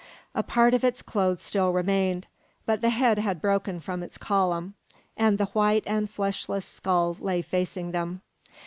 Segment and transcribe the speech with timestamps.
[0.33, 2.25] A part of its clothes still remained,
[2.65, 4.73] but the head had broken from its column,
[5.15, 8.23] and the white and fleshless skull lay facing them.